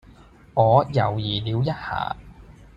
[0.55, 2.15] 我猶豫了一下